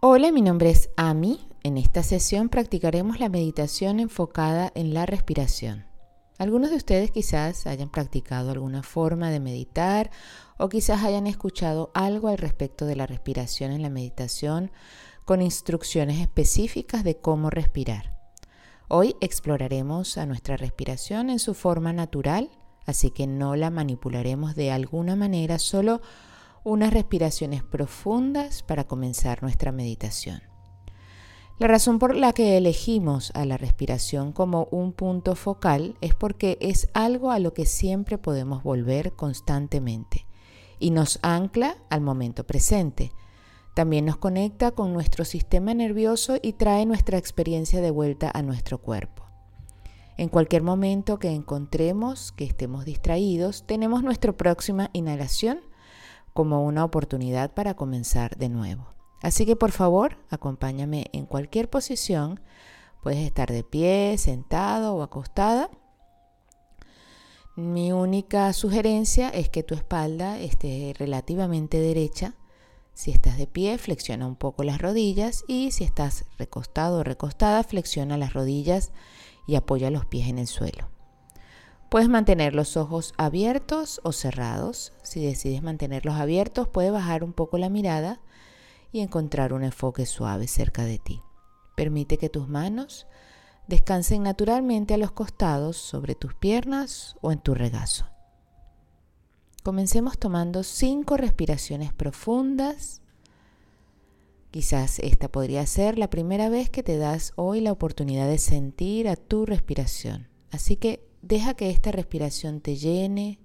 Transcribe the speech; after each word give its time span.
Hola, 0.00 0.30
mi 0.30 0.42
nombre 0.42 0.70
es 0.70 0.90
Ami. 0.96 1.40
En 1.64 1.76
esta 1.76 2.04
sesión 2.04 2.50
practicaremos 2.50 3.18
la 3.18 3.28
meditación 3.28 3.98
enfocada 3.98 4.70
en 4.76 4.94
la 4.94 5.06
respiración. 5.06 5.86
Algunos 6.38 6.70
de 6.70 6.76
ustedes 6.76 7.10
quizás 7.10 7.66
hayan 7.66 7.88
practicado 7.88 8.52
alguna 8.52 8.84
forma 8.84 9.28
de 9.32 9.40
meditar 9.40 10.12
o 10.56 10.68
quizás 10.68 11.02
hayan 11.02 11.26
escuchado 11.26 11.90
algo 11.94 12.28
al 12.28 12.38
respecto 12.38 12.86
de 12.86 12.94
la 12.94 13.08
respiración 13.08 13.72
en 13.72 13.82
la 13.82 13.90
meditación 13.90 14.70
con 15.24 15.42
instrucciones 15.42 16.20
específicas 16.20 17.02
de 17.02 17.16
cómo 17.16 17.50
respirar. 17.50 18.16
Hoy 18.86 19.16
exploraremos 19.20 20.16
a 20.16 20.26
nuestra 20.26 20.56
respiración 20.56 21.28
en 21.28 21.40
su 21.40 21.54
forma 21.54 21.92
natural, 21.92 22.50
así 22.86 23.10
que 23.10 23.26
no 23.26 23.56
la 23.56 23.70
manipularemos 23.70 24.54
de 24.54 24.70
alguna 24.70 25.16
manera, 25.16 25.58
solo 25.58 26.00
unas 26.64 26.92
respiraciones 26.92 27.62
profundas 27.62 28.62
para 28.62 28.84
comenzar 28.84 29.42
nuestra 29.42 29.72
meditación. 29.72 30.42
La 31.58 31.66
razón 31.66 31.98
por 31.98 32.14
la 32.14 32.32
que 32.32 32.56
elegimos 32.56 33.32
a 33.34 33.44
la 33.44 33.56
respiración 33.56 34.32
como 34.32 34.68
un 34.70 34.92
punto 34.92 35.34
focal 35.34 35.96
es 36.00 36.14
porque 36.14 36.56
es 36.60 36.88
algo 36.94 37.32
a 37.32 37.40
lo 37.40 37.52
que 37.52 37.66
siempre 37.66 38.16
podemos 38.16 38.62
volver 38.62 39.14
constantemente 39.14 40.26
y 40.78 40.92
nos 40.92 41.18
ancla 41.22 41.76
al 41.90 42.00
momento 42.00 42.44
presente. 42.46 43.10
También 43.74 44.04
nos 44.04 44.18
conecta 44.18 44.70
con 44.70 44.92
nuestro 44.92 45.24
sistema 45.24 45.74
nervioso 45.74 46.36
y 46.40 46.52
trae 46.52 46.86
nuestra 46.86 47.18
experiencia 47.18 47.80
de 47.80 47.90
vuelta 47.90 48.30
a 48.32 48.42
nuestro 48.42 48.78
cuerpo. 48.78 49.24
En 50.16 50.28
cualquier 50.28 50.62
momento 50.62 51.18
que 51.18 51.30
encontremos 51.30 52.32
que 52.32 52.44
estemos 52.44 52.84
distraídos, 52.84 53.64
tenemos 53.66 54.02
nuestra 54.02 54.32
próxima 54.32 54.90
inhalación 54.92 55.60
como 56.38 56.64
una 56.64 56.84
oportunidad 56.84 57.50
para 57.50 57.74
comenzar 57.74 58.36
de 58.36 58.48
nuevo. 58.48 58.86
Así 59.22 59.44
que 59.44 59.56
por 59.56 59.72
favor, 59.72 60.18
acompáñame 60.30 61.06
en 61.12 61.26
cualquier 61.26 61.68
posición. 61.68 62.38
Puedes 63.02 63.26
estar 63.26 63.50
de 63.50 63.64
pie, 63.64 64.14
sentado 64.18 64.94
o 64.94 65.02
acostada. 65.02 65.68
Mi 67.56 67.90
única 67.90 68.52
sugerencia 68.52 69.30
es 69.30 69.48
que 69.48 69.64
tu 69.64 69.74
espalda 69.74 70.38
esté 70.38 70.94
relativamente 70.96 71.80
derecha. 71.80 72.36
Si 72.94 73.10
estás 73.10 73.36
de 73.36 73.48
pie, 73.48 73.76
flexiona 73.76 74.24
un 74.24 74.36
poco 74.36 74.62
las 74.62 74.80
rodillas 74.80 75.44
y 75.48 75.72
si 75.72 75.82
estás 75.82 76.24
recostado 76.38 76.98
o 76.98 77.02
recostada, 77.02 77.64
flexiona 77.64 78.16
las 78.16 78.32
rodillas 78.32 78.92
y 79.48 79.56
apoya 79.56 79.90
los 79.90 80.06
pies 80.06 80.28
en 80.28 80.38
el 80.38 80.46
suelo. 80.46 80.97
Puedes 81.88 82.10
mantener 82.10 82.54
los 82.54 82.76
ojos 82.76 83.14
abiertos 83.16 84.00
o 84.04 84.12
cerrados. 84.12 84.92
Si 85.02 85.24
decides 85.24 85.62
mantenerlos 85.62 86.16
abiertos, 86.16 86.68
puedes 86.68 86.92
bajar 86.92 87.24
un 87.24 87.32
poco 87.32 87.56
la 87.56 87.70
mirada 87.70 88.20
y 88.92 89.00
encontrar 89.00 89.54
un 89.54 89.64
enfoque 89.64 90.04
suave 90.04 90.48
cerca 90.48 90.84
de 90.84 90.98
ti. 90.98 91.22
Permite 91.76 92.18
que 92.18 92.28
tus 92.28 92.46
manos 92.46 93.06
descansen 93.68 94.22
naturalmente 94.22 94.94
a 94.94 94.98
los 94.98 95.12
costados 95.12 95.78
sobre 95.78 96.14
tus 96.14 96.34
piernas 96.34 97.16
o 97.22 97.32
en 97.32 97.38
tu 97.38 97.54
regazo. 97.54 98.06
Comencemos 99.62 100.18
tomando 100.18 100.64
cinco 100.64 101.16
respiraciones 101.16 101.92
profundas. 101.94 103.00
Quizás 104.50 104.98
esta 104.98 105.28
podría 105.28 105.66
ser 105.66 105.98
la 105.98 106.10
primera 106.10 106.50
vez 106.50 106.68
que 106.68 106.82
te 106.82 106.98
das 106.98 107.32
hoy 107.36 107.60
la 107.60 107.72
oportunidad 107.72 108.28
de 108.28 108.38
sentir 108.38 109.08
a 109.08 109.16
tu 109.16 109.46
respiración. 109.46 110.28
Así 110.50 110.76
que 110.76 111.07
Deja 111.22 111.54
que 111.54 111.70
esta 111.70 111.90
respiración 111.90 112.60
te 112.60 112.76
llene, 112.76 113.40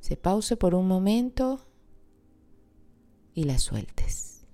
se 0.00 0.16
pause 0.16 0.56
por 0.56 0.74
un 0.74 0.86
momento 0.86 1.66
y 3.34 3.44
la 3.44 3.58
sueltes. 3.58 4.46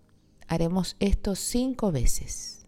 Haremos 0.49 0.97
esto 1.01 1.35
cinco 1.35 1.93
veces. 1.93 2.62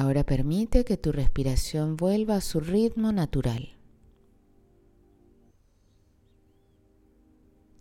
Ahora 0.00 0.24
permite 0.24 0.86
que 0.86 0.96
tu 0.96 1.12
respiración 1.12 1.98
vuelva 1.98 2.36
a 2.36 2.40
su 2.40 2.58
ritmo 2.58 3.12
natural. 3.12 3.76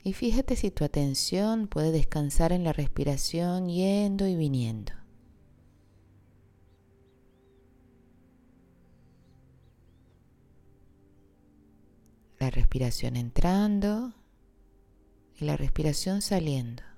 Y 0.03 0.11
fíjate 0.11 0.57
si 0.57 0.69
tu 0.69 0.83
atención 0.83 1.69
puede 1.69 1.93
descansar 1.93 2.51
en 2.51 2.65
la 2.65 2.73
respiración 2.73 3.69
yendo 3.69 4.27
y 4.27 4.35
viniendo. 4.35 4.91
La 12.37 12.49
respiración 12.49 13.15
entrando 13.15 14.13
y 15.37 15.45
la 15.45 15.55
respiración 15.55 16.21
saliendo. 16.21 16.88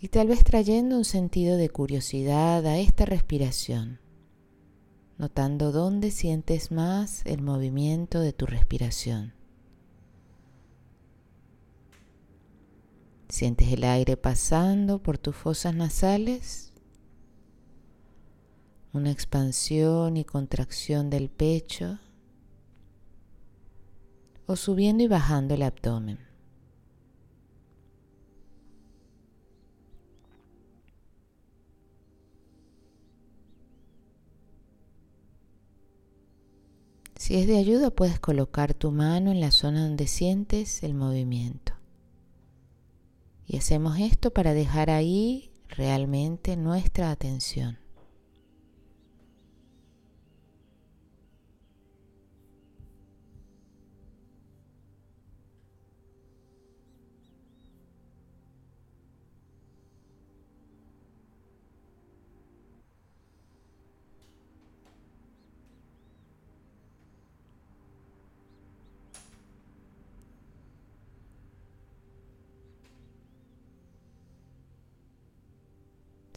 Y 0.00 0.08
tal 0.08 0.28
vez 0.28 0.44
trayendo 0.44 0.96
un 0.96 1.04
sentido 1.04 1.58
de 1.58 1.68
curiosidad 1.68 2.64
a 2.66 2.78
esta 2.78 3.04
respiración, 3.04 4.00
notando 5.18 5.72
dónde 5.72 6.10
sientes 6.10 6.72
más 6.72 7.20
el 7.26 7.42
movimiento 7.42 8.20
de 8.20 8.32
tu 8.32 8.46
respiración. 8.46 9.34
Sientes 13.28 13.70
el 13.72 13.84
aire 13.84 14.16
pasando 14.16 15.02
por 15.02 15.18
tus 15.18 15.36
fosas 15.36 15.74
nasales, 15.74 16.72
una 18.94 19.10
expansión 19.10 20.16
y 20.16 20.24
contracción 20.24 21.10
del 21.10 21.28
pecho, 21.28 21.98
o 24.46 24.56
subiendo 24.56 25.04
y 25.04 25.08
bajando 25.08 25.54
el 25.54 25.62
abdomen. 25.62 26.29
Si 37.20 37.36
es 37.36 37.46
de 37.46 37.58
ayuda, 37.58 37.90
puedes 37.90 38.18
colocar 38.18 38.72
tu 38.72 38.92
mano 38.92 39.30
en 39.30 39.40
la 39.40 39.50
zona 39.50 39.82
donde 39.82 40.06
sientes 40.06 40.82
el 40.82 40.94
movimiento. 40.94 41.74
Y 43.46 43.58
hacemos 43.58 43.98
esto 43.98 44.30
para 44.30 44.54
dejar 44.54 44.88
ahí 44.88 45.50
realmente 45.68 46.56
nuestra 46.56 47.10
atención. 47.10 47.78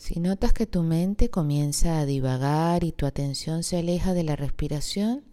Si 0.03 0.19
notas 0.19 0.51
que 0.51 0.67
tu 0.67 0.83
mente 0.83 1.29
comienza 1.29 1.97
a 1.97 2.05
divagar 2.05 2.83
y 2.83 2.91
tu 2.91 3.05
atención 3.05 3.63
se 3.63 3.77
aleja 3.77 4.13
de 4.13 4.23
la 4.23 4.35
respiración, 4.35 5.23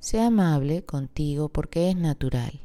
sea 0.00 0.26
amable 0.26 0.84
contigo 0.84 1.50
porque 1.50 1.90
es 1.90 1.96
natural. 1.96 2.62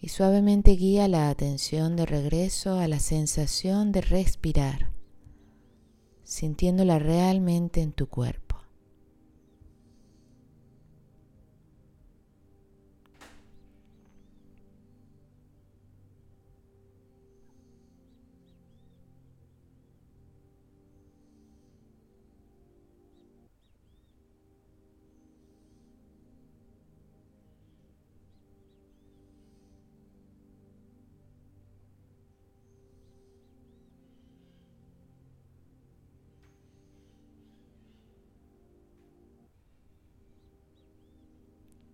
y 0.00 0.08
suavemente 0.08 0.72
guía 0.72 1.06
la 1.06 1.30
atención 1.30 1.94
de 1.94 2.04
regreso 2.04 2.80
a 2.80 2.88
la 2.88 2.98
sensación 2.98 3.92
de 3.92 4.00
respirar, 4.00 4.90
sintiéndola 6.24 6.98
realmente 6.98 7.82
en 7.82 7.92
tu 7.92 8.08
cuerpo. 8.08 8.45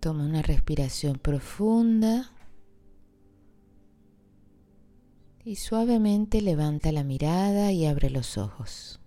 Toma 0.02 0.24
una 0.24 0.42
respiración 0.42 1.20
profunda 1.20 2.32
y 5.44 5.54
suavemente 5.54 6.40
levanta 6.40 6.90
la 6.90 7.04
mirada 7.04 7.70
y 7.70 7.86
abre 7.86 8.10
los 8.10 8.36
ojos. 8.36 8.98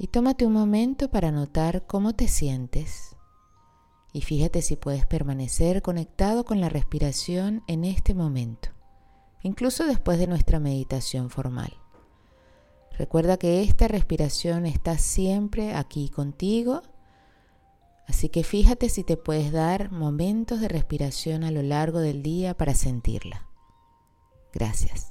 Y 0.00 0.08
tómate 0.08 0.46
un 0.46 0.52
momento 0.52 1.10
para 1.10 1.30
notar 1.30 1.86
cómo 1.86 2.12
te 2.12 2.26
sientes 2.26 3.14
y 4.12 4.22
fíjate 4.22 4.62
si 4.62 4.74
puedes 4.74 5.06
permanecer 5.06 5.80
conectado 5.80 6.44
con 6.44 6.60
la 6.60 6.68
respiración 6.68 7.62
en 7.68 7.84
este 7.84 8.14
momento, 8.14 8.70
incluso 9.44 9.86
después 9.86 10.18
de 10.18 10.26
nuestra 10.26 10.58
meditación 10.58 11.30
formal. 11.30 11.72
Recuerda 12.98 13.36
que 13.36 13.62
esta 13.62 13.86
respiración 13.86 14.66
está 14.66 14.98
siempre 14.98 15.72
aquí 15.76 16.08
contigo 16.08 16.82
Así 18.10 18.28
que 18.28 18.42
fíjate 18.42 18.88
si 18.88 19.04
te 19.04 19.16
puedes 19.16 19.52
dar 19.52 19.92
momentos 19.92 20.60
de 20.60 20.66
respiración 20.66 21.44
a 21.44 21.52
lo 21.52 21.62
largo 21.62 22.00
del 22.00 22.24
día 22.24 22.54
para 22.54 22.74
sentirla. 22.74 23.46
Gracias. 24.52 25.09